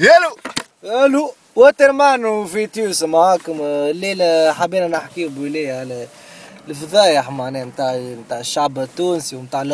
[0.00, 0.36] يالو
[0.84, 3.58] ألو وترمانو في تيوس معاكم.
[3.62, 6.06] الليلة حبينا نحكي بوليه على
[6.68, 9.64] الفضايح معناها نتاع نتاع الشعب التونسي ونتاع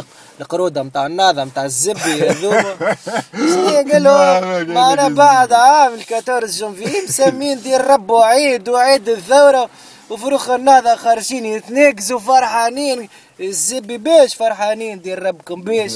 [0.41, 2.77] القرودة نتاع الناظة نتاع الزبي هذوما.
[3.93, 9.71] قالوا معنا بعد عام 14 جونفي مسمين دير رب وعيد وعيد الثورة
[10.11, 13.09] وفروخ النهضة خارجين يتنقزوا فرحانين.
[13.41, 15.93] الزبي بيش فرحانين دير ربكم بيش.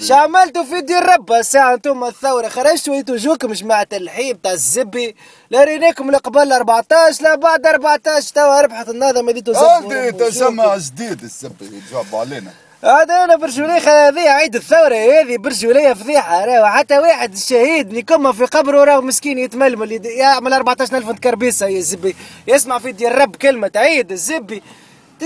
[0.00, 5.16] شو عملتوا في دير رب الساعة أنتم الثورة خرجتوا أنتوا جوكم جماعة الحيب تاع الزبي.
[5.50, 11.82] لا ريناكم قبل 14 لا بعد 14 توا ربحت ما ديتوا زبي تسمى جديد الزبي
[11.92, 12.50] جاب علينا.
[12.84, 16.66] هذا أنا برجولية هذه عيد الثورة هذه برجولية فضيحة راهو.
[16.66, 22.16] حتى واحد شهيد نكمه في قبره راهو مسكين يتململ يعمل 14000 كربيسة يا زبي.
[22.46, 24.62] يسمع في ديال الرب كلمة عيد الزبي.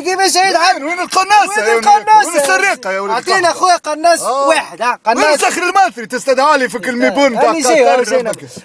[0.02, 4.48] كيفاش عيد عاد وين القناصة؟ وين القناصة؟ وين السرقة يا ولد اعطينا أخويا قناص آه.
[4.48, 5.24] واحد ها قناص.
[5.24, 7.50] وين الصخر الماثري تستدعى لي في الميبون تاع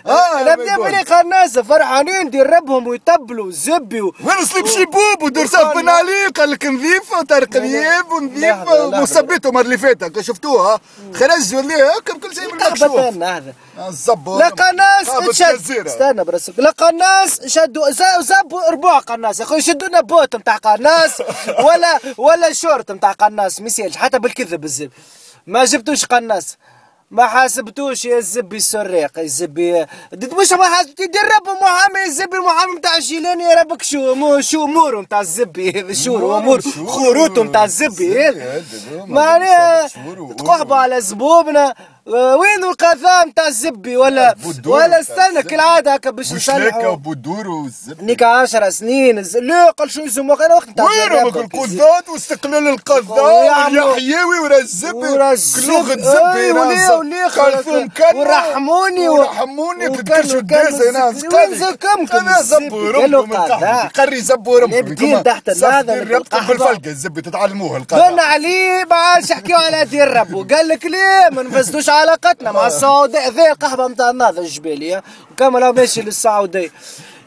[0.06, 6.26] آه نبدا بلي قناصة فرحانين دير ربهم ويطبلوا زبي وين سليب شيبوب ودرساف بن علي
[6.36, 10.80] قال لك نظيفه وطارق نياب ونظيفه وثبتهم اللي فاتت شفتوها؟
[11.14, 12.92] خرجوا ليه كل شيء بالمكشوف
[13.24, 13.54] هذا.
[13.88, 15.10] الزبور لا قناص
[15.88, 21.21] استنى برسك لا قناص شدوا زبوا ربوع قناص يا أخوي شدوا لنا بوت نتاع قناص.
[21.68, 24.92] ولا ولا شورت نتاع قناص ميسيلش حتى بالكذب الزب.
[25.48, 26.58] ما جبتوش قناص.
[27.12, 29.86] ما حاسبتوش يا الزبي السريق يا الزبي.
[30.14, 35.02] مش ما حاسبتي درب محامي الزبي المحامي نتاع الجيلاني يا ربك شو مو شو امور
[35.02, 35.94] نتاع الزبي.
[36.04, 38.32] شو امور خروط نتاع الزبي.
[38.92, 39.88] معناها
[40.38, 41.76] تقحبوا على زبوبنا.
[42.12, 48.70] وين القذام نتاع الزبي ولا ولا استنى كالعادة هكا باش نصلحوا وبودور والزبي نيكا 10
[48.70, 54.92] سنين لا قال شو يسموه أنا وقت نتاع وين القضاة واستقلال القضاة واليحيوي ورا الزبي
[55.66, 63.66] كلوغ الزبي وليه وليه خلفهم كان ورحموني ورحموني كدكشوا الدازة وين زكمكم أنا زبورمكم
[63.96, 69.86] قري زبورمكم نبدين تحت هذا بالفلقة الزبي تتعلموها القضاء قلنا عليه ما عادش يحكيوا على
[69.86, 75.04] دير ربو قال لك ليه؟ ما نفسدوش علاقتنا مع السعودية ذي القحبة نتاع النهضة الجبالية
[75.32, 76.72] وكامل ماشي للسعودية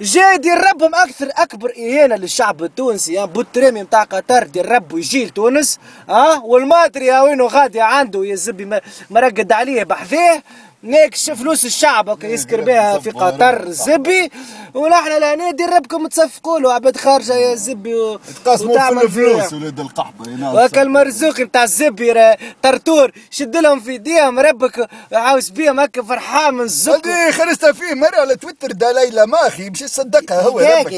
[0.01, 3.25] جاي دير ربهم أكثر أكبر إهانة للشعب التونسي ها.
[3.25, 6.39] بوتريمي نتاع قطر دير رب ويجي لتونس ها.
[6.45, 8.81] والماطري وينو غادي عنده يا زبي
[9.11, 10.43] مرقد عليه بحذاه
[10.85, 14.31] ناكش فلوس الشعب يسكر بها في قطر الزبي
[14.75, 18.21] ونحن لهنا دربكم تصفقوا له عباد خارجة يا الزبي و...
[18.47, 25.49] وتعمل الفلوس ولاد القحبه وهكا المرزوق نتاع الزبي طرطور شد لهم في إيديهم ربك عاوز
[25.49, 27.95] بيهم هكا فرحان من الزق هذه خرجتها فيه.
[27.95, 30.93] مرة على تويتر دليلة ماخي مش يصدقها هو ربك.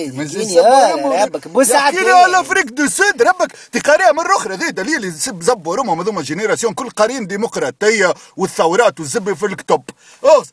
[1.23, 3.23] ربك بوس يحكي على افريك دو سود.
[3.23, 9.01] ربك تقاريها مره أخرى ذي دليل يسب زبوا رمهم هذوما جينيراسيون كل قرين ديمقراطية والثورات
[9.01, 9.95] والزبي في الكتب
[10.25, 10.47] أوس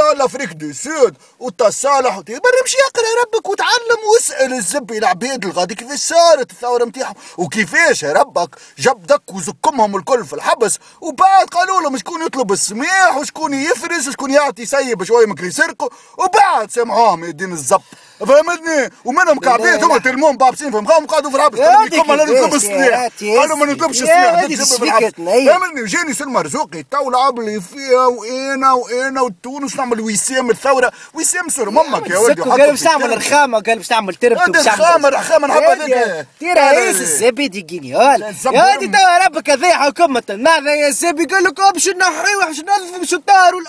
[0.00, 2.16] على افريك دو سود والتصالح
[2.60, 5.74] يمشي يقرا ربك وتعلم واسأل الزبي العبيد الغادي.
[5.74, 11.96] كيفاش صارت الثوره نتاعهم وكيفاش ربك؟ جاب دك وزكمهم الكل في الحبس وبعد قالوا لهم
[11.98, 17.82] شكون يطلب السماح وشكون يفرز وشكون يعطي سيب شوية ممكن يسرقوا وبعد سامحوهم يدين الزب.
[18.20, 23.56] فهمتني؟ ومنهم كعبيد هم تلمون بابسين فهمهم قعدوا في الحبس قالوا لا نطلب السلاح قالوا
[23.56, 30.00] ما نطلبش السلاح فهمتني؟ وجاني سلمى رزوقي تو لعب لي فيها وأنا وأنا وتونس نعمل
[30.00, 30.92] وسام الثورة.
[31.14, 34.80] وسام سر مامك يا ولدي قال باش تعمل رخامه قال باش تعمل تربت باش تعمل
[34.80, 40.22] رخامه رخامه نحب هذاك تي رئيس الزبي دي جينيال يا دي توا ربك هذا حكومة.
[40.30, 43.60] ماذا يا زبي قال لك باش نحي باش ننظف باش نطاروا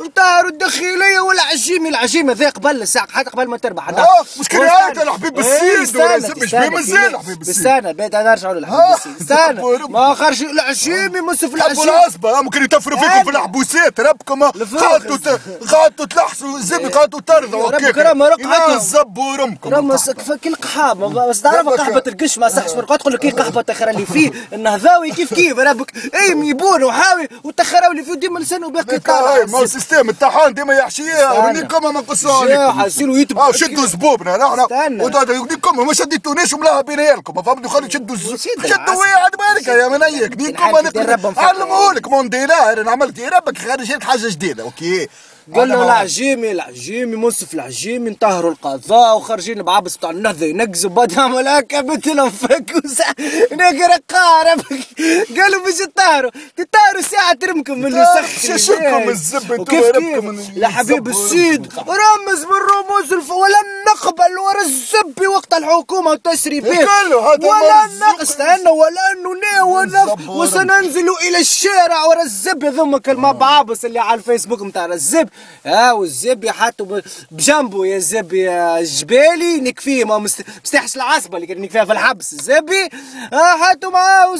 [0.00, 3.93] نطاروا الداخلية والعجيمي العجيمي هذا قبل الساعة حتى قبل ما تربح.
[3.98, 8.54] آه مش كان يا الحبيب السيد ولا مش مازال حبيب السيد استنى بعد أنا نرجعوا
[8.54, 14.42] للحبيب السيد استنى ما خرج العجيمي مسف العجيمي العصبه ممكن يتفروا فيكم في الحبوسات ربكم
[14.42, 15.38] قعدتوا
[15.72, 19.98] قعدتوا تلحسوا الزبي قعدتوا ترضوا ربك راه مرقعتهم الزب ورمكم راه
[20.44, 24.30] كل قحاب بس تعرف قحبة القش؟ ما صحش مرقعت تقول لك قحبة تخرى اللي فيه؟
[24.52, 25.92] النهضاوي كيف كيف؟ ربك.
[26.14, 29.44] اي ميبون وحاوي والتخراوي اللي فيه ديما لسانه باقي طالع.
[29.46, 35.00] ما السيستم الطحان ديما يحشيها ونيكم ما نقصوا عليكم شدوا زبوبنا نحن
[35.40, 40.34] وديكم ما شديتونيش وملاها بينها لكم فهمتوا خلوا شدوا شدوا ويا عاد بالك يا منيك
[40.34, 40.62] ديكم
[41.38, 44.62] علموا لك مونديلار أنا عملت ربك خارج حاجة جديدة.
[44.62, 45.08] أوكي.
[45.52, 51.48] قال له العجيمي العجيمي منصف العجيمي انتهروا القضاء وخارجين بعبس بتاع النهضة ينقزوا بعد يعمل
[51.48, 52.72] هكا بنت لهم فك
[53.52, 54.60] نقرأ قارب.
[55.38, 60.24] قالوا باش تطهروا تطهروا ساعة ترمكم من الوسخ شكم الزبد وكيف كيف؟
[60.56, 66.78] لحبيب السيد رمز من رموز الف ولن نقبل ورا الزبي وقت الحكومة وتسري به
[67.18, 68.36] ولا نقص
[68.70, 69.92] ولا نناول
[70.28, 75.28] وسننزل إلى الشارع ورا الزبي ذمك المبعبس اللي على الفيسبوك نتاع الزب.
[75.66, 77.00] ها والزبي حطوا
[77.30, 82.32] بجنبه يا الزبي الجبالي نكفيه ما مست- مستحش العصبة اللي كان نكفيها في الحبس.
[82.32, 82.88] الزبي
[83.32, 84.34] حطوا معاه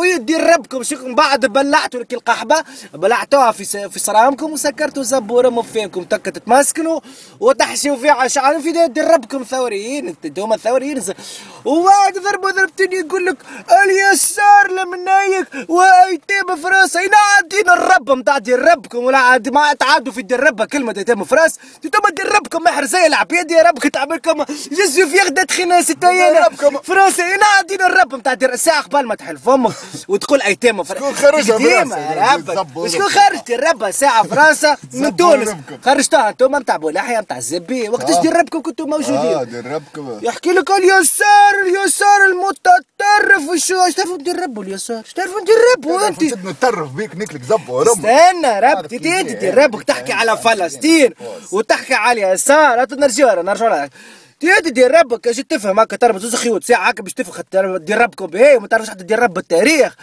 [0.00, 0.82] ويدي ربكم.
[0.82, 2.56] شو من بعد بلعتوا لك القحبة
[2.94, 6.04] بلعتوها في في صرامكم وسكرتوا زبورة مفينكم.
[6.04, 7.00] تك تتمسكنوا
[7.40, 10.08] وتحشوا فيها شعر في دي ربكم ثوريين.
[10.24, 11.02] أنتم ثوريين.
[11.64, 13.36] وبعد ضربوا ضربتين يقول لك
[13.84, 20.40] اليسار لمنايك وايتام فراسه ينعدين الرب متاع دير ربكم ولا عاد ما تعادوا في دير
[20.40, 25.16] ربها كلمه ايتام فراس أنتم دير ربكم محر زي العبيد يا ربك تعملكم جزء في
[25.16, 26.78] يغدى خنا ستايانا ربكم.
[26.78, 29.72] فراسه ينعدين الرب متاع دير ساعه قبل ما تحل فمك
[30.08, 32.88] وتقول ايتام شكون خرجها؟ يا ربك.
[32.88, 35.78] شكون خرجت الربة ساعة فرنسا من تونس ربكم.
[35.84, 38.20] خرجتوها أنتم متاع بولحية متاع الزبي وقتاش آه.
[38.22, 44.60] دير ربكم كنتوا آه موجودين دربكم يحكي لك اليسار اليسار المتطرف وشو إيش تعرفوا رب
[44.60, 48.86] اليسار إيش تعرفوا ندير رب وانت انت نترف بيك نكلك زب ورم استنى رب عارف
[48.86, 49.50] تيتي كيف تيتي هي.
[49.50, 51.14] ربك تحكي على فلسطين
[51.52, 53.88] وتحكي على اليسار نرجعوا نرجعوا
[54.40, 58.26] تيتي دير ربك إيش تفهم؟ هكا تربط زوز خيوط ساعة هكا باش تفهم دير ربكم
[58.26, 59.96] بهي وما تعرفش حتى دير رب التاريخ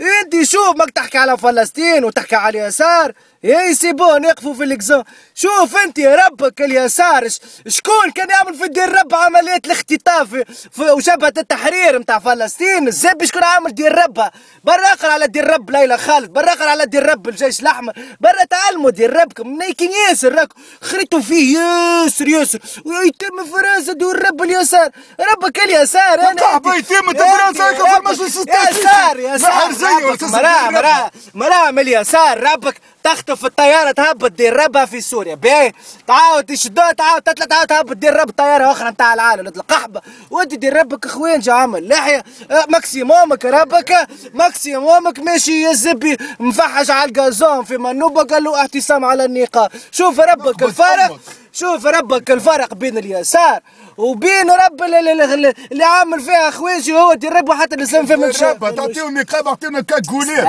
[0.00, 3.12] انت شوف ماك تحكي على فلسطين وتحكي على اليسار.
[3.44, 5.04] هي سيبون يقفوا في الاكزون
[5.34, 7.28] شوف انت يا ربك اليسار
[7.68, 13.24] شكون كان يعمل في دير رب عملية الاختطاف في, في وجبهة التحرير نتاع فلسطين؟ الزب
[13.24, 14.32] شكون عامل دير ربها
[14.64, 18.44] برا اقرأ على دير رب ليلى خالد برا اقرأ على دير رب الجيش الأحمر برا
[18.44, 19.58] تعلموا دير ربكم.
[19.58, 22.58] نايكين ياسر؟ راكم خريتوا فيه ياسر ياسر.
[22.84, 24.90] ويتم فرنسا دور رب اليسار.
[25.32, 26.30] ربك اليسار أنا
[26.76, 28.36] يتم فرنسا في المجلس.
[28.70, 32.74] يسار يسار بحر زيه ربك وتسمى مرا دير مرا مرا من اليسار ربك
[33.04, 35.34] تخطف الطيارة تهبط دير ربها في سوريا.
[35.34, 35.72] باهي
[36.06, 39.46] تعاود تشدوها تعاود تطلع تعاود تهبط دير رب طيارة أخرى نتاع العالم.
[39.46, 41.88] القحبة وأنت دير ربك خوين جا عمل.
[41.88, 44.08] لحية آه، ماكسيمومك ربك.
[44.34, 46.16] ماكسيمومك ماشي يا زبي.
[46.40, 49.70] مفحش على الجازون في منوبة قال له اعتصام على النقاب.
[49.92, 51.18] شوف ربك الفرق.
[51.52, 53.60] شوف ربك الفرق بين اليسار
[53.96, 58.74] وبين رب اللي, اللي, اللي عامل فيها خويجي هو رب حتى الاسلام في من رب
[58.76, 60.44] تعطيهم نقاب اعطينا كاكولير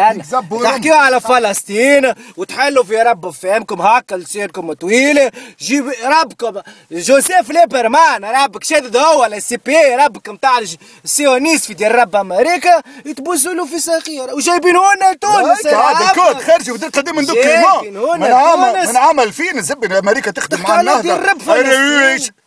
[0.64, 2.14] تحكيوا على فلسطين
[2.46, 5.32] وتحلوا في رب فهمكم هكا لسانكم طويلة.
[5.60, 6.62] جيب ربكم.
[6.92, 10.60] جوزيف ليبرمان ربك شدد هو السي بي ربك نتاع
[11.04, 12.82] السيونيست في دير رب أمريكا.
[13.06, 15.68] يتبوسوا له في ساقيه وجايبين هنا تونس.
[15.68, 16.12] هذا.
[16.14, 18.88] كود خارج ودير قديم من هنا من عام.
[18.90, 21.14] من عام 2000 الزب أمريكا تخدم مع النهضة.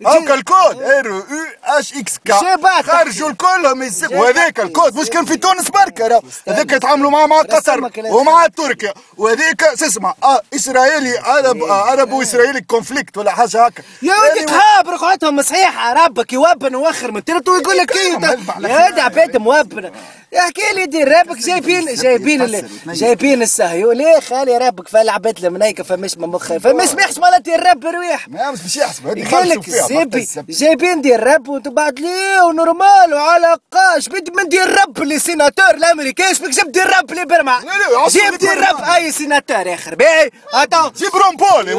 [0.06, 0.82] هاكا الكود.
[0.82, 1.22] ار يو
[1.64, 2.82] اش إكس كا.
[2.82, 4.96] خرجوا الكلهم وهذاك الكود.
[4.96, 6.22] مش كان في تونس راه.
[6.48, 7.90] هذاك يتعاملوا معاه مع قطر.
[7.98, 8.94] ومع تركيا.
[9.16, 13.82] وهذيك شو اسمه آه إسرائيلي عرب آه، عرب واسرائيلي كونفليكت ولا حاجة هكا.
[14.02, 18.68] يا ولدي تهاب رقعتهم صحيحة ربك يوبن وخر من تلت ويقول لك إيه هلبة على
[18.70, 19.90] يا ولدي عباد موبن.
[20.38, 22.68] احكي لي دي ربك جايبين جايبين.
[22.86, 26.58] جايبين السهيو ليه خالي ربك فالعباد المنايكة فمش من مخي.
[26.60, 32.00] فمش ميحش مالتي الرب رواح ما مش يحسب لك الزبي جايبين دي الرب وأنتم بعد
[32.00, 34.08] ليه ونورمال وعلى قاش.
[34.08, 37.64] بدي من دي الرب اللي سيناتور الأمريكي إيش بك جاب دي الرب اللي برمع لا،
[37.64, 38.96] لا، عصر جيب دي اللي الرب برمع.
[38.96, 41.74] أي سيناتور أخي باهي هاتو جيب رومبولي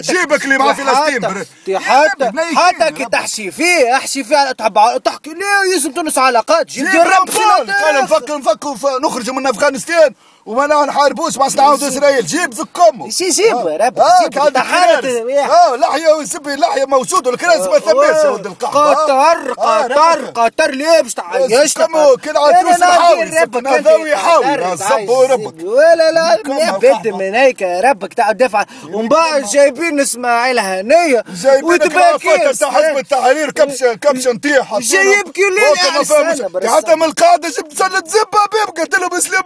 [0.00, 1.44] جيبك اللي مع فلسطين
[1.78, 3.04] حتى- حتى كي.
[3.04, 7.72] تحشي فيه احشي فيه تحب تحكي ليه؟ يلزم تونس علاقات جيب رومبولي.
[7.72, 8.02] قال سيناتور.
[8.02, 10.14] نفكر نفكر نخرجوا من أفغانستان.
[10.46, 12.26] وما نحاربوش مع نعاودوا إسرائيل.
[12.26, 13.76] جيب زك امه شي جيب آه.
[13.86, 15.50] رب آه جيب امتحانات الكراس.
[15.50, 20.38] آه لحية ويسبي اللحيه موجود والكراس ما ثبتش يا ولد القحبه قطر آه، قطر ربك.
[20.38, 24.44] قطر ليه باش تعيش على فلوس الحاوي سكن هذاوي يحاول.
[24.62, 27.16] الصب وربك ولا لا كم يا قحبة.
[27.18, 31.24] من هيك يا ربك تعال دفع ومن بعد جايبين إسماعيل هنية.
[31.44, 33.50] العفات تاع حزب التحرير.
[33.50, 39.14] كبش كبش نطيح جايب كيلو يعني حتى من القاعدة جبت سلة زبة بيبقى قلت لهم
[39.14, 39.42] اسلام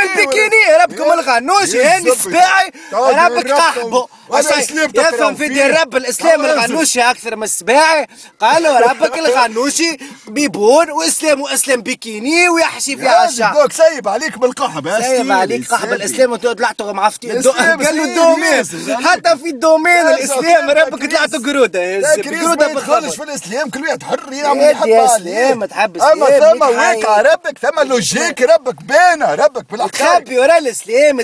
[0.00, 2.10] البكيني اسلام البكيني ربكم الغنوشي يا هاني.
[2.10, 5.48] السباعي ربك دير إسلام يفهم في.
[5.48, 6.44] دير رب الإسلام.
[6.44, 8.06] الغنوشي أكثر من السباعي
[8.40, 9.96] قالوا ربك الغنوشي
[10.28, 15.92] بيبون وإسلام وإسلام بكيني ويحشي فيها الشعب دوك سايب عليك بالقحب سايب عليك قحب.
[15.92, 18.64] الإسلام طلعتوا معفتين سيدي، الدومين.
[19.06, 21.10] حتى في الدومين الإسلام ربك.
[21.10, 25.18] طلعتوا قرودة قروده ما يدخلش في الإسلام كل واحد حر يعمل يحب يا عليه.
[25.18, 27.02] سلام، تحب أما ثم حي.
[27.22, 31.20] ربك ثم لوجيك ربك باينه ربك بالحكايه تخبي ورا الإسلام.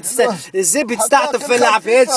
[0.55, 2.09] الزبي تستعطف في العفيات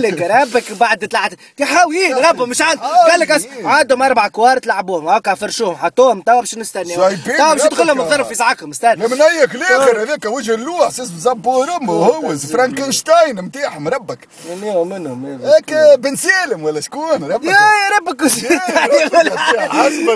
[0.00, 1.32] شي تخبولك ربك بعد طلعت.
[1.56, 5.08] تحاويين ربهم مش عاد قال لك عندهم أربع كوارت لعبوهم.
[5.08, 6.20] هكا فرشوهم حطوهم.
[6.20, 9.06] توا باش شايبين توا باش يدخل لهم الظرف يسعكهم استنى.
[9.06, 14.18] لمن هيك الآخر هذاك وجه اللوح أساس زبور امه هو فرانكنشتاين نتاعهم ربك.
[14.62, 15.44] منهم منهم.
[15.44, 17.44] هيك بن سالم ولا شكون؟ ربك.
[17.44, 18.20] يا يا ربك.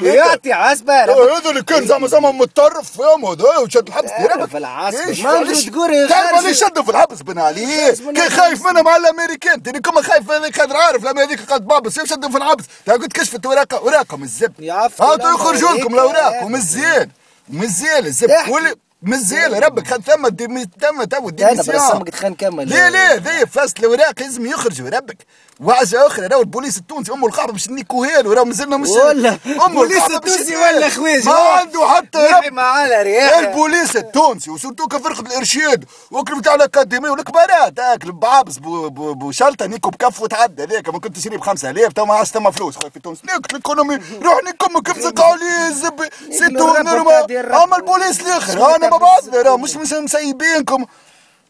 [0.02, 4.54] يعطي ربك هذا اللي كان زعما زعما متطرف فاهم هذا وشد الحبس يا ربك.
[4.54, 5.08] في.
[5.08, 5.94] إيش؟ ما؟ تقول
[6.38, 7.96] اللي شدوا في الحبس بن علي.
[8.16, 9.62] كان خايف منهم على الأمريكان.
[9.74, 13.12] يعني كما خايف هذيك خاطر عارف لما هذيك قد بابس يشدوا في العبس تا قلت
[13.12, 14.52] كشفت ورقه من الزب.
[15.00, 17.10] هاو يخرجوا لكم الاوراق يا ومزيان
[17.48, 18.30] مزيان الزب.
[18.48, 18.74] واللي
[19.04, 21.76] مزيان ربك خد ثم دي- ثم تو لا أنا ديميسيون.
[21.76, 25.16] برسمك خلينا نكمل ليه ليه ذي فاست الاوراق لازم يخرجوا ربك
[25.60, 30.56] وعجة أخرى راهو البوليس التونسي أم القحبه باش نيكوهيل وراه مازلنا مش ولا البوليس التونسي.
[30.56, 36.54] ولا خويج ما عنده حتى رب معانا رياح البوليس التونسي وسورتو كفرقة الارشاد وكل بتاع
[36.54, 41.40] الأكاديمية والكبارات هاك بعابس بو- بو- بوشلطه نيكو بكف وتعدى هذاك ما كنت تشري ب
[41.40, 46.08] 5000 تو ما عادش ثم فلوس في تونس ناكل الإيكونومي روح نيكم كم عليه الزبي
[46.30, 47.52] سيتو الرب نورمال.
[47.52, 50.86] أما البوليس الآخر أنا ما مش مش مسيبينكم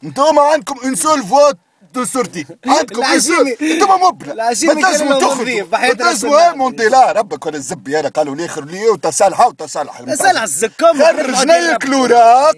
[0.05, 1.57] أنتم عندكم ان سول فوت
[1.95, 2.47] دو سورتي.
[2.67, 3.03] عندكم.
[3.05, 5.67] أنتم العجيمي ما تنجموا تخرجوا.
[5.73, 6.55] ما تنجموا الله.
[6.55, 8.01] مونتي لا ربك ولا الزبي.
[8.01, 12.57] أنا قالوا لي خير لي وتصالحه وتصالح تصالح الزكام خرج نيك الاوراق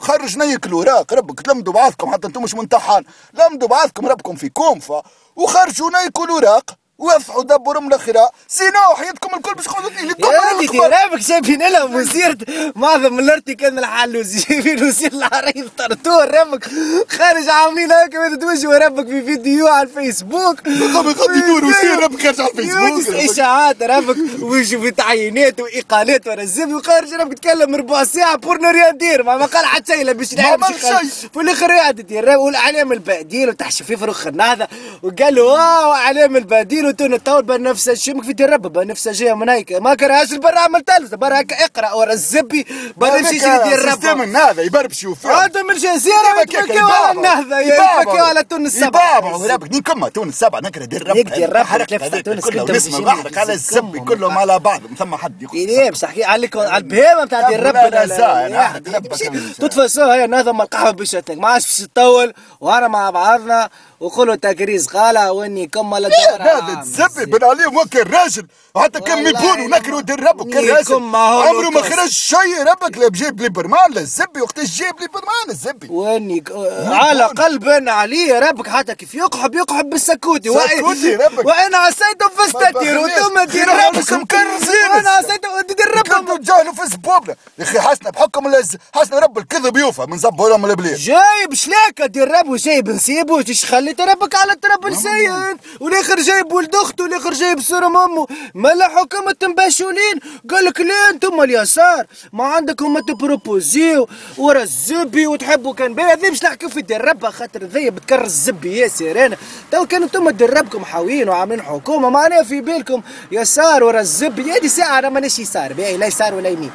[0.00, 3.04] خرج نيك الاوراق ربك تلمدوا بعضكم حتى أنتم مش منتحان
[3.34, 5.02] لمدوا بعضكم ربكم في كونفا.
[5.36, 8.30] وخرجوا نيكوا الاوراق وافحوا دبروا من الاخرة.
[8.48, 12.36] سينو حياتكم الكل باش يقعدوا لي يا ولدي رابك شايفين لها وزير
[12.76, 16.64] معظم الارتي كان الحل جايبين وزير العريض طرطور رابك
[17.08, 20.62] خارج عاملين هكا توجهوا رابك في فيديو على الفيسبوك.
[20.62, 23.14] بالضبط يقعد يدور وزير رابك خارج على الفيسبوك.
[23.30, 28.90] اشاعات رابك ويجوا في تعيينات وإقالات ورا الزبي وخارج رابك يتكلم ربع ساعة بور نو
[28.90, 31.00] دير ما ما قال حتى شيء لا باش ما يلعب عمل باش يخرج.
[31.08, 31.30] شيء.
[31.34, 34.68] في الآخر قاعد يدير والأعلام البادين وتحشي في فروخ النهضة.
[35.02, 39.72] وقال له واو أعلام البادين وتونا تو بنفسجيه مك في دير رب بنفسجيه من هيك
[39.72, 42.66] ما كرهاش برا عمل تلفزه برا هكا اقرأ ورا الزبي
[42.96, 47.58] برا يمشي يدير السيستم رب هذا يبربشوا فيه هذا من جزيره يتفكوا على النهضة.
[47.58, 49.36] يتفكوا على تونس يبابا السبع.
[49.36, 52.44] وربك ني كما تونس السبع نكره دير رب هيك دير رب، حرق تلف هذاك تونس
[52.44, 54.00] كله كنت نسمع بيجي بحرق على الزبي.
[54.00, 57.74] كلهم على بعض ما ثم حد يخش إيه باش احكي على البهيمة نتاع دير رب
[57.74, 61.30] لا، لا، لا، لا، زاين، لا، أحد ربك من تتفسوا هي النظم القهوه باش تك
[61.30, 66.46] ما عادش باش تطول وأنا مع بعضنا وقولوا تكريس قالها وإني كمل الدور
[66.80, 71.68] الزبي بن عليهم وكل راجل حتى كان ميبون ونكروا دير ربك كان راجل هو عمره
[71.68, 71.82] ما.
[71.82, 76.44] خرج شيء ربك لا بجيب لي برمان لا الزبي وقتاش جاب لي برمان الزبي واني
[76.86, 80.48] على قلب عليه ربك حتى كيف يقحب يقحب بالسكوتي.
[80.48, 81.46] سكوتي ربك.
[81.46, 84.90] وأنا عسيته فاستتر وثم دير كيرا ربك ربكم كرزين.
[84.94, 88.52] وأنا عسيته دير ربك كنتوا تجاهلوا في سبوبنا يا أخي حسنا بحكم
[88.94, 90.06] حسنا رب الكذب يوفى.
[90.08, 93.38] من زبورهم البليل جايب شلاكة دير رب وجايب نسيبه.
[93.48, 95.58] إيش خليت ربك على تراب السيد.
[95.80, 100.20] والآخر جايب ولد اخته والاخر جايب سورة امه ملا حكومة مباشولين
[100.50, 102.06] قال لك ليه أنتم اليسار.
[102.32, 104.08] ما عندكم ما تبروبوزيو.
[104.38, 108.78] ورا الزبي وتحبوا كان بيه ذي مش نحكي في دير ربها خاطر ذي بتكرر الزبي
[108.78, 109.36] ياسر أنا
[109.72, 112.10] تو كان أنتم دير ربكم حاويين وعاملين حكومة.
[112.10, 113.02] معناها في بالكم.
[113.32, 114.52] يسار ورا الزبي.
[114.52, 115.72] هذه ساعة أنا مانيش يسار.
[115.72, 116.70] باهي لا يسار ولا يمين.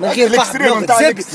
[0.00, 0.84] من غير فحم.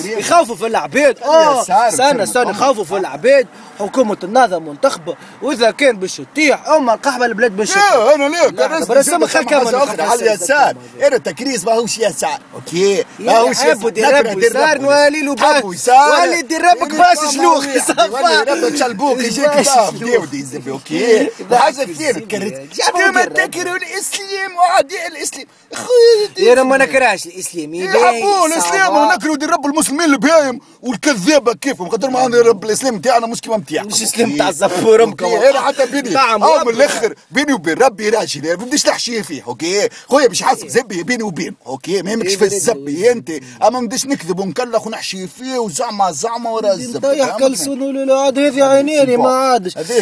[0.06, 2.50] يخافوا في العباد آه استنى استنى.
[2.50, 3.48] يخافوا في العباد
[3.80, 9.44] حكومة النهضة منتخبة وإذا كان باش تطيح أما القحبة البلاد باش لا أنا لا، خل
[9.44, 10.76] كمل، حاجة أخرى على اليسار.
[11.02, 12.40] أنا تكريس ماهوش يسار.
[12.56, 15.56] أوكي ماهوش يحبوا دير رب ويسار نولي له باك.
[15.56, 16.22] حبوا يسار.
[16.22, 17.66] ولي دير ربك باش شلوخ
[18.12, 19.20] ولي ربك شلبوك.
[19.20, 19.52] يجيك
[20.52, 21.30] زبي أوكي.
[21.70, 22.14] الزبي.
[22.14, 23.26] تكررت جابوا كما.
[23.26, 25.46] تكروا الإسلام وعداء الإسلام.
[25.74, 32.10] خويا يا ما نكرهش الإسلام يحبوا الإسلام ونكروا دير رب المسلمين البهايم والكذابة كيفهم؟ خاطر
[32.10, 35.04] ما عندنا رب الإسلام تاعنا مش كيما نتاعكم مش اسلام تاع الزفور
[35.50, 36.10] أنا حتى بيني.
[36.10, 36.68] نعم، آه رب.
[36.68, 41.04] من الأخر بيني وبين ربي راجل ما بديش تحشيه فيه أوكي؟ خويا باش حاسب زبي
[41.04, 43.30] بيني وبينه أوكي؟ ما يهمكش في إيه، الزبي أنت
[43.64, 48.20] أما ما بديش نكذب ونكلخ ونحشي فيه وزعما زعما ورا الزبي طيح؟ كلسون ولا لا
[48.20, 49.78] عاد هذه عينيني ما عادش.
[49.78, 50.00] هذه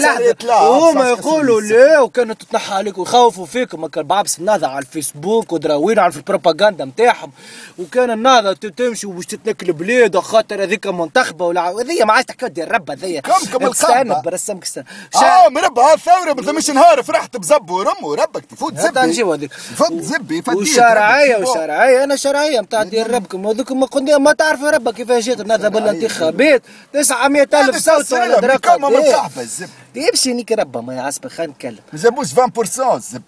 [0.00, 0.90] لحظة.
[0.90, 6.12] هما يقولوا لا وكانوا تتنحى عليكم ويخوفوا فيكم كان بعبس النهضة على الفيسبوك ودراوين على
[6.16, 7.32] البروباغندا نتاعهم
[7.78, 12.46] وكان النهضة ت- تمشي وباش تتنكل بلاد خاطر هذيك منتخبة ولا هذيا ما عادش تحكي
[12.58, 14.20] دير رب هذيا كم- كم القبة.
[14.20, 14.84] برسمك استنى
[15.16, 19.00] آه مربى ها الثوره ما ثمش نهار فرحت بزب ورمو ربك تفوت زبي.
[19.00, 19.52] نجيو هذيك.
[19.52, 21.36] فوت زبي فديت وشرعية.
[21.36, 23.46] وشرعية أنا شرعية متاع دير ربكم.
[23.46, 26.62] وذوك ما قلنا ما تعرف ربك كيفاش جات النهضة بالانتخابات
[26.92, 29.14] 900 ألف صوت ولا هذه دراك كم من إيه.
[29.14, 29.68] قحبه الزب.
[29.94, 31.78] يمشي نيك ربا ما يعصب خلينا نتكلم.
[31.92, 33.22] ما جابوش 20% الزب.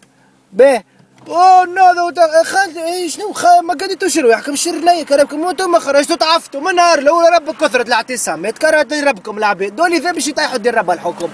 [0.52, 0.84] باهي
[1.30, 2.12] اوه نو
[2.76, 3.32] إيه شنو
[3.62, 7.88] ما قديتوا شنو يحكم شر لي كربكم وأنتم خرجتوا تعفتوا من نهار الأول ربك كثرت
[7.88, 11.28] الاعتصامات كرهت ربكم العباد دول اذا باش يطيحوا دير رب الحكم.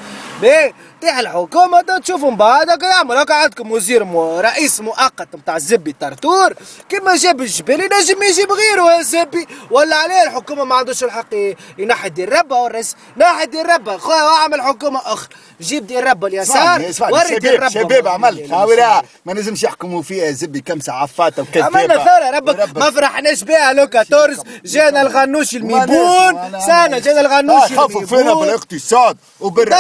[1.02, 6.54] الحكومة دا تشوفوا من بعد يعمل هكا عندكم وزير مو رئيس مؤقت نتاع الزبي طرطور
[6.88, 9.46] كيما جاب الجبال ينجم يجيب غيره يا زبي.
[9.70, 11.34] ولا عليه الحكومة ما عندوش الحق
[11.78, 15.00] ينحي دير ربا والرئيس نحي دير ربا خويا واعمل حكومة.
[15.04, 15.28] أخرى
[15.60, 16.82] جيب دير ربا اليسار.
[17.00, 18.50] وري دير ربا شباب عملت.
[18.50, 20.60] هاورا ما نجمش يحكموا فيها زبي.
[20.60, 23.72] كم عفاته وكذابه عملنا ثورة ربك ما فرحناش بها.
[23.72, 26.60] لوكا تورز جانا الغنوش الميبون.
[26.66, 29.16] سنة جانا الغنوش خافوا فينا بالاقتصاد.
[29.40, 29.74] وبر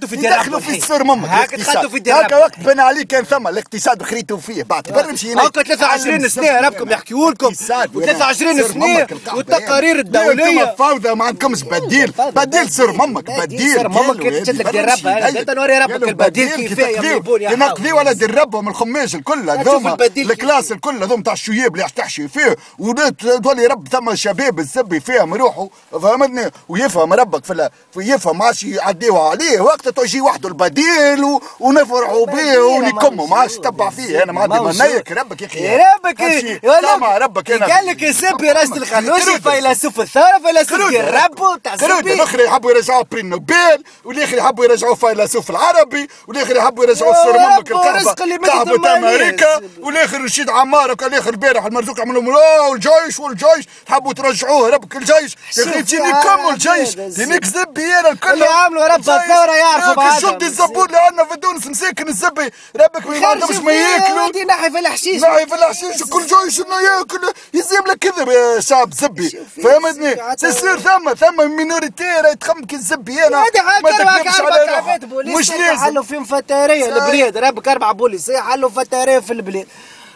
[0.00, 1.50] تخدوا في الدير يدخلوا في السر مامك هاك.
[1.50, 4.62] تخدوا في الدير هاكا وقت بنى عليه كان ثم الاقتصاد خريتوا فيه.
[4.62, 5.44] بعد برمشي هناك.
[5.44, 6.60] هاكا 23 علم سنة.
[6.60, 9.98] ربكم يحكيوا لكم اقتصاد ولا و23 سر سنة مامك القحبة والتقارير.
[9.98, 10.74] الدولية.
[10.78, 12.12] فوضى ما عندكمش بديل.
[12.36, 14.84] بديل سر مامك بديل سر مامك تشد لك دير.
[14.84, 15.28] ربها.
[15.28, 17.92] أنت نوري ربك البديل بديل كيفاه حاول.
[17.92, 19.50] ولا دير ربهم الخماج الكل.
[19.50, 21.02] هذوما الكلاس الكل.
[21.02, 22.56] هذوم تاع الشياب اللي تحشي فيه.
[22.78, 25.68] وتولي رب ثم شباب الزبي فيهم يروحوا.
[25.92, 29.60] فهمتني؟ ويفهم ربك في يفهم ما عادش يعديوها عليه.
[29.60, 33.26] وقت تجي وحده البديل و- ونفرحوا به ونكموا.
[33.28, 33.70] ما عادش موجود.
[33.72, 34.22] تبع فيه.
[34.22, 34.82] أنا ما عندي.
[34.84, 35.76] منيك ربك يا أخي.
[35.76, 36.20] ربك.
[36.64, 37.74] يا ربك أنا.
[37.74, 39.40] قال لك السبي رأس الخنوشي.
[39.40, 45.50] فيلسوف الثورة فيلسوف ديال ربو تاع الأخر يحبوا يرجعوا بري نوبل والآخر يحبوا يرجعوا فيلسوف
[45.50, 48.96] العربي والآخر يحبوا يرجعوا يا السر ممك الكعبه كعبه المالية.
[49.16, 54.96] أمريكا والآخر رشيد عمار وكان الآخر البارح المرزوق عملوا لهم الجيش والجيش تحبوا ترجعوه ربك
[54.96, 55.36] الجيش.
[55.58, 56.98] يا أخي تجيني يا كم الجيش.
[56.98, 60.20] هذا تجيني كذبي أنا الكل اللي عملوا رب الثورة يعرفوا بعضهم.
[60.20, 62.50] شد الزبون اللي عندنا في تونس مساكن الزبي.
[62.76, 65.22] ربك ما عندهمش ما ياكلوا ودي نحي في الحشيش.
[65.22, 67.32] نعي في الحشيش كل جيش انه يأكل.
[67.54, 69.30] يزيم لك كذب يا شعب زبي.
[69.62, 73.26] فهمتني؟ يا تسير ثم ثم مينوريتي راهي تخمم كي الزبي.
[73.26, 73.44] أنا
[73.82, 75.00] ما تكذبش على
[75.38, 75.84] مش لازم.
[75.84, 77.36] حلوا فيهم فتاريه البلاد.
[77.36, 79.66] ربك أربع بوليس حلوا فتاريه في البلاد.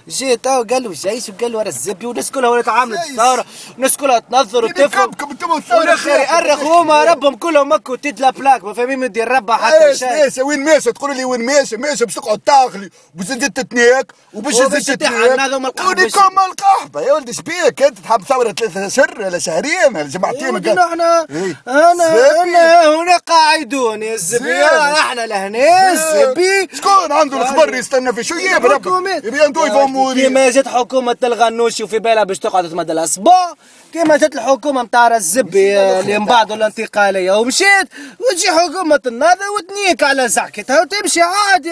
[0.08, 3.11] جيت تو قالوا جيش وقالوا ورا الزبي والناس كلها ولا تعاملت جيش.
[3.11, 3.44] الثوره
[3.76, 5.11] الناس كلها تنظر وتفهم
[5.96, 6.20] خير.
[6.20, 8.64] يأرخ هما ربهم كلهم مكوا تدلا بلاك.
[8.64, 10.25] ما فاهمين من دير ربها حتى شيء.
[10.25, 14.54] إيش وين ماشي تقول لي وين ماشي ماشي باش تقعد تاغلي وباش تزيد تتنيك وباش
[14.56, 15.40] تزيد تتحن تتنيك.
[15.40, 17.00] هذوما القحبة ودي باش- كم القحبة.
[17.00, 17.82] يا ولدي شبيك.
[17.82, 21.56] انت تحب ثورة ثلاثة شهر ولا شهرين؟ جمعتين ودي إحنا إيه.
[21.68, 22.42] أنا.
[22.42, 23.18] أنا هنا
[23.64, 24.64] قاعدون يا الزبي.
[24.64, 29.25] إحنا لهنا الزبي شكون عنده الخبر يستنى في شو؟ الحكومات.
[29.25, 30.23] يبي عنده يفهموني.
[30.23, 33.54] كيما جات حكومة الغنوشي وفي بالها باش تقعد تمد الأسبوع
[33.92, 37.88] كيما جات الحكومة متاع الزبي اللي من بعد الانتقالية ومشيت.
[38.21, 41.71] وتجي حكومة النهضة وتنيك على زعكتها وتمشي عادي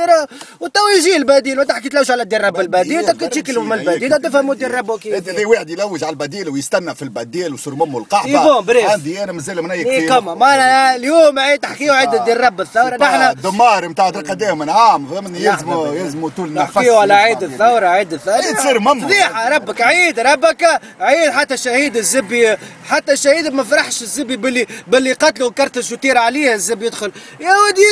[0.61, 3.07] وتو يجي البديل ما تحكيتلوش على دير رب البديل.
[3.07, 4.19] تك تجيك لهم البديل.
[4.23, 8.93] تفهموا دير ربو كيف واحد يلوج على البديل ويستنى في البديل وصر ممه القحبه.
[8.93, 10.21] عندي أنا مازال منيك فيه.
[10.21, 12.97] ما اليوم عيد تحكيو عيد دير رب الثورة.
[12.97, 17.87] نحن دمار نتاع قدام من عام فهمني يلزموا يلزموا طول نفس نحكيو على عيد الثورة
[17.87, 18.35] عيد الثورة.
[18.35, 19.07] عيد سير ماما.
[19.07, 20.81] فضيحة ربك عيد ربك.
[21.01, 22.57] عيد حتى الشهيد الزبي.
[22.89, 27.13] حتى الشهيد ما فرحش الزبي باللي باللي قتلوا كرت الشوتير عليه الزبي يدخل.
[27.41, 27.83] يا ودي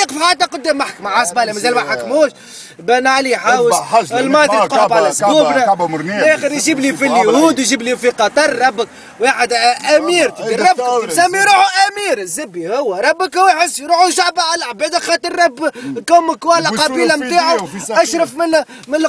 [0.00, 2.30] يقف حتى قدام محكمة عسبالة مازال ما حكموش.
[2.78, 3.74] بان عليه حاوس
[4.12, 5.74] الماضي كعبة- على سبوبنا.
[5.94, 7.58] الآخر يجيب لي في اليهود رهيب.
[7.58, 8.58] يجيب لي في قطر.
[8.66, 8.88] ربك
[9.20, 9.52] واحد
[9.96, 11.38] أمير ربك مسمي.
[11.44, 12.18] روحه أمير.
[12.18, 13.33] الزبي هو ربك.
[13.36, 15.68] هو يحس روحه شعب على العباد خاطر رب.
[16.06, 17.68] كمك ولا قبيله نتاعو.
[17.90, 18.50] أشرف من
[18.88, 19.06] من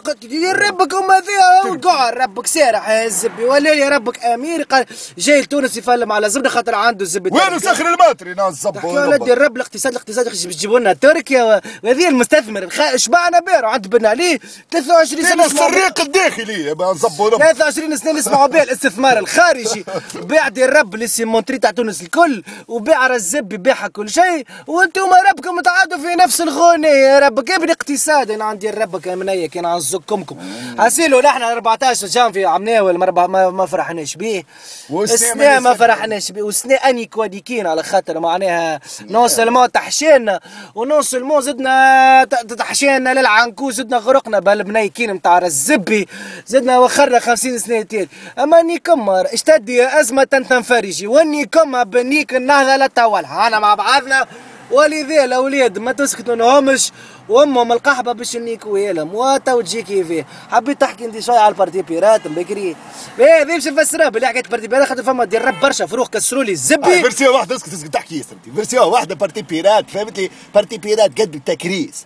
[0.55, 4.63] ربك هما ذي وقع ربك سارح يا الزبي ولا يا ربك أمير.
[4.63, 4.85] قال
[5.17, 9.37] جاي لتونس يفلم على زبده خاطر عنده الزبي وين سخر الماتري ناس تحكي ولا دير
[9.37, 12.69] رب الاقتصاد الاقتصاد باش تجيبوا لنا تركيا وهذه المستثمر.
[12.95, 14.39] شبعنا بيرو عند بن علي
[14.71, 16.63] 23 كان سنة السريق الداخلي.
[16.73, 17.39] لهم.
[17.39, 19.85] 23 سنة نسمعوا بها الاستثمار الخارجي.
[20.29, 22.43] بيع دير رب لي سيمونتري تاع تونس الكل.
[22.67, 28.31] وبيع الزب بيعها كل شيء وأنتم ربكم تعادوا في نفس الغنى يا ربك ابن اقتصاد
[28.31, 30.37] أنا عندي ربك يا منية كان عزكمكم
[30.79, 34.43] حسيلو نحن 14 جانفي عمناول ما ما, ما فرحناش بيه.
[34.91, 36.41] السنة ما من فرحناش بيه.
[36.41, 40.39] والسنة أني كواديكين على خاطر معناها نون سلمون تحشينا.
[40.75, 42.23] ونون سلمون زدنا
[42.57, 46.07] تحشينا للعنكو زدنا غرقنا بالبنيكين نتاع الزبي
[46.47, 51.07] زدنا وخرنا 50 سنة تاني أما أني كمر اشتدي أزمة تنفرجي.
[51.07, 53.47] وأني كما بنيك النهضة لا تولها.
[53.47, 54.27] أنا مع بعضنا
[54.71, 56.91] ولذا الاولاد ما تسكتوا لهمش
[57.29, 62.27] وأمهم القحبة باش نيك ويلهم وتو تجي كيفاه حبيت تحكي انت شوية على البارتي بيرات
[62.27, 62.75] بكري
[63.19, 66.51] إيه باش نفسرها باللي حكيت بارتي بيرات خاطر فما دير رب برشا فروخ كسروا لي
[66.51, 67.01] الزبي.
[67.01, 71.35] فيرسيون واحدة اسكت اسكت تحكي ياسر فيرسيون واحدة بارتي بيرات فهمت لي؟ بارتي بيرات قد
[71.35, 72.05] التكريس.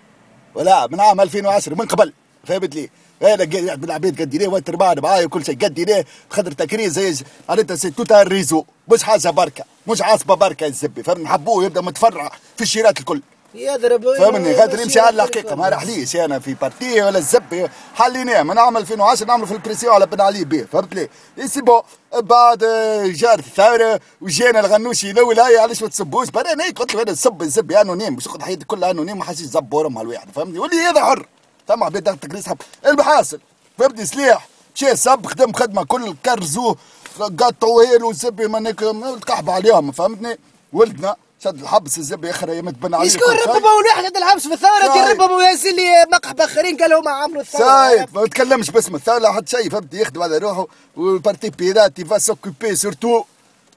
[0.55, 2.13] ولا من عام 2010 من قبل
[2.45, 2.89] فهمت لي؟
[3.21, 5.57] أنا قاعد بالعبيد قد ليه وانت معنا معايا وكل شيء.
[5.57, 8.63] قد ليه خاطر تكريس زي معناتها سي توتا الريزو.
[8.91, 13.21] مش حاجة بركة مش عاصبه بركة الزبي فهمت؟ نحبوه يبدأ متفرع في الشيرات الكل.
[13.55, 17.67] يضرب فهمني؟ غادر يمشي على الحقيقة ما راحليش أنا في بارتي ولا الزبي.
[17.95, 20.63] حليناه من عام 2010 نعمل في البريسيون على بن علي بيه.
[20.63, 21.09] فهمت لي
[21.47, 21.81] سي بون
[22.13, 22.63] بعد
[23.05, 27.41] جات الثورة وجينا الغنوشي الأول هاي علاش ما تسبوش؟ بعدين أنا قلت له أنا نسب
[27.41, 28.15] الزبي أنونيم.
[28.15, 31.27] باش ناخذ حياتي كلها أنونيم ما حدش يزبور امها الواحد فهمتني واللي هذا حر
[31.69, 32.57] تم عبيد ضغط تكريس حب.
[32.85, 33.39] المحاصل
[33.77, 34.47] فهمتني سلاح.
[34.75, 35.83] مشى سب خدم خدمة.
[35.83, 36.75] كل كرزوه
[37.19, 40.39] قطعوا هيلو الزبي مانيك القحبه عليهم فهمتني؟
[40.73, 43.35] ولدنا شد الحبس الزبي اخر يوم تبنى عليه شكون.
[43.35, 44.93] ربما ونحن الحبس في الثورة صايب.
[44.93, 47.63] دير ربما وياسين لي مقحبه آخرين قالوا ما عملوا الثورة.
[47.63, 52.75] سايب ما تكلمش باسم الثورة حتى شيء فهمت؟ يخدم على روحه والبارتي بيرات يفا سوكوبي
[52.75, 53.23] سورتو.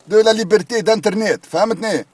[0.08, 2.06] دو لا ليبرتي دانترنت فهمتني؟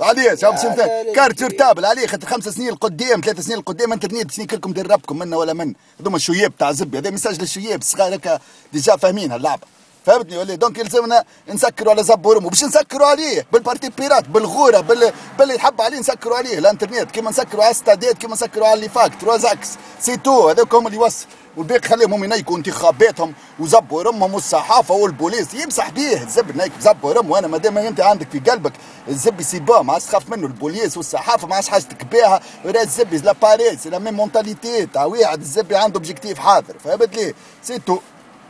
[0.50, 4.46] باش لا، لا، كارت سورتابل عليه خاطر خمس سنين القدام ثلاث سنين القدام انترنت سنين
[4.46, 8.38] كلكم دربكم منا ولا من؟ هذوما الشياب تاع زبي هذا ميساج للشياب الصغار هكا
[8.72, 9.62] ديجا فاهمين اللعبه
[10.06, 15.12] فهمتني ولا؟ دونك يلزمنا نسكروا على زب ورمو باش نسكروا عليه بالبارتي بيرات بالغورة بال
[15.38, 16.58] باللي يحب عليه نسكروا عليه.
[16.58, 19.68] الانترنت كيما نسكروا على الستادات كيما نسكروا على اللي فاك تروزاكس
[20.00, 21.26] سي تو هذاك هم اللي يوصل
[21.58, 25.54] والباقي خليهم هم ينيكوا انتخاباتهم وزبوا رمهم والصحافه والبوليس.
[25.54, 28.72] يمسح بيه الزب نيك زب ورم وأنا مادام أنت عندك في قلبك
[29.08, 33.32] الزب سيبا ما عادش تخاف منه البوليس والصحافة ما عادش حاجتك بها ولا الزب لا
[33.32, 36.74] باريس لا ميم مونتاليتي تاع واحد الزبي عنده اوبجيكتيف حاضر.
[36.84, 37.98] فهمت لي سي تو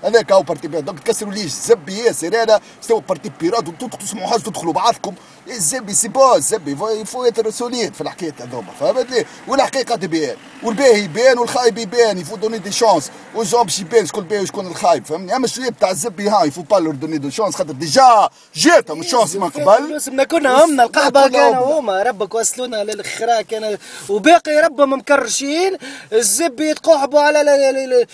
[0.05, 3.65] هذاك هو بارتي بيرات دونك تكسروا ليش الزبي ياسر هذا سووا بارتي بيرات
[4.01, 5.15] تسمعوا حاجة تدخلوا بعضكم.
[5.49, 6.77] الزبي سي با الزبي.
[7.01, 8.73] يفو يتر سوليد في الحكاية هذوما.
[8.81, 14.07] فهمت لي؟ والحقيقة تبان والباهي يبان والخايب يبان يفو دوني دي شانس والجون باش يبان
[14.07, 15.07] شكون الباهي وشكون الخايب.
[15.07, 19.01] فهمني؟ أما الشيء تاع الزبي ها يفو با لور دوني دو شانس خاطر ديجا جاتهم
[19.01, 19.97] الشانس من قبل.
[19.97, 21.81] اسمنا كنا همنا القحبة كنا كانوا.
[21.81, 25.77] هما ربك وصلونا للخرا كان وباقي ربهم مكرشين.
[26.13, 28.07] الزب يتقحبوا على ال- ال-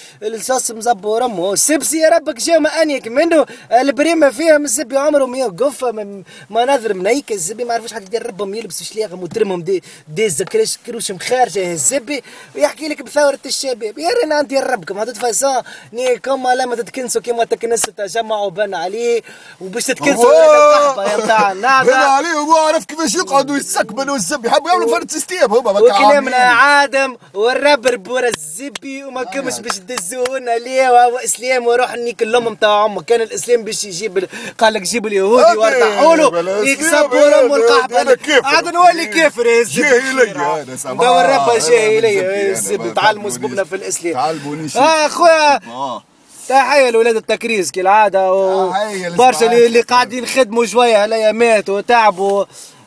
[1.74, 3.46] السبسي يا ربك جاو ما انيك منه.
[3.72, 8.54] البريمة فيهم الزبي عمره ما يوقف من- مناظر منيك الزبي ما عرفوش حد يدير ربهم
[8.54, 12.22] يلبس شليغم وترمهم دي دي زكريش كروش مخارجه الزبي
[12.54, 13.98] ويحكي لك بثورة الشباب.
[13.98, 19.22] يا رينا أنت ربكم هذا فاسون ني كما لما تتكنسوا كما تكنسوا تجمعوا بن عليه
[19.60, 21.52] وباش تتكنسوا القحبة يا بتاع.
[21.52, 24.48] بان عليه وما عرف كيفاش يقعدوا يستقبلوا الزبي.
[24.48, 30.50] يحبوا يعملوا فرد سيستيم هما ما وكلامنا عادم والرابر بورا الزبي وما كمش باش تدزونا
[30.58, 34.82] ليه وهو اسلام وروح نيك الام نتاع أمك كان الإسلام باش يجيب ال- قال لك
[34.82, 38.46] جيب اليهودي وارتاحوا له بلا يكسب إسلام، ورم هذا- والقحبه.
[38.48, 40.64] عاد نولي كافر يا.
[40.94, 42.22] ندور ربا هذا جاهلية.
[42.22, 43.30] بالزبي يا تعلموا.
[43.30, 44.68] سببنا في الاسلام تعلموني.
[44.76, 45.56] آه أخويا.
[45.56, 46.02] آه.
[46.48, 52.44] تحية لولاد التكريس كالعادة تحية برشا اللي, قاعدين يخدموا شوية هلايا ماتوا وتعبوا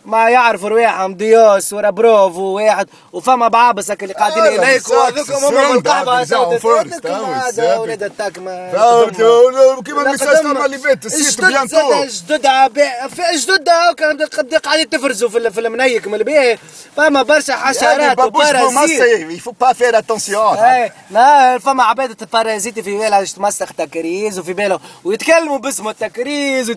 [0.08, 5.18] ما يعرفوا رواحهم ديوس ورا بروف وواحد وفما بعابس هكا اللي قاعدين آه، يليكوا بالظبط.
[5.20, 5.50] هذوك هما
[6.60, 7.78] فورست، هذا.
[7.78, 9.82] ولاد يخدموا.
[9.86, 12.46] كيما الميساج تاع اللي فات السيت بيانتو جدد
[13.36, 16.60] جدد هاكا قد قاعدين تفرزوا في ال- في المنيك من البيه
[16.98, 20.58] فما برشا حشرات بابوش وبرازيت بوماسا يفو با فير اتونسيون
[21.12, 26.70] لا فما عبادة البارازيتي في بالها تمسخ تكريز وفي بالها ويتكلموا باسم التكريز.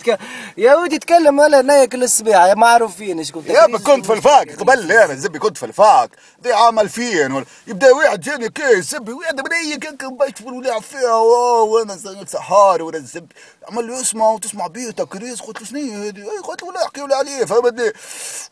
[0.58, 1.60] يا ودي يتكلم ولا
[2.02, 3.19] السباع يا معروفين.
[3.24, 6.10] شكون يا ما كنت في الفاك قبل أنا زبي كنت في الفاك.
[6.38, 10.82] دي عام 2000 ولا- يبدأ واحد جاني كي زبي واحد مني كان كان بيكتب ولعب
[10.82, 13.34] فيها وأنا زي سحار ولا الزبي.
[13.68, 17.02] عمل له اسمع وتسمع بيه تكريس قلت له شنو هي هذه؟ قلت له ولا أحكي
[17.02, 17.92] ولا عليه فهمتني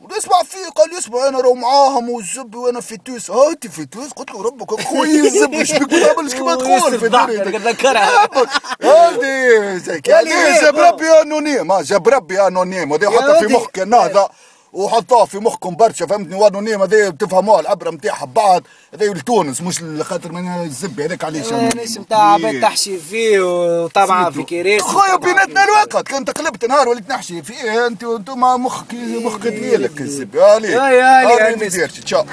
[0.00, 3.87] ونسمع فيه قال لي اسمع أنا راهو معاهم والزبي وأنا في توس ها انت في
[3.87, 7.54] توس قلت له ربك أخوي الزبي إيش بيك ما تعملش كما تقول في دنيتك
[9.76, 11.72] زي؟ جاب ربي أنونيم.
[11.72, 12.92] ها جاب ربي أنونيم.
[12.92, 13.46] هذا حطها في.
[13.54, 14.28] مخك النهضة.
[14.72, 18.62] وحطوها في مخكم برشا فهمتني؟ وانونيم هذا تفهموها العبره نتاعها بعض
[18.94, 24.42] هذا لتونس مش خاطر من الزبي هذاك علاش؟ ليش نتاع عباد تحشي فيه وطبعا في
[24.42, 30.00] كريس خويا بيناتنا الوقت كنت قلبت نهار وليت نحشي فيه أنت وأنتم مخك مخك دليلك
[30.00, 31.90] الزبي هالي يا- يا- يا المسك.
[32.04, 32.24] تشاو.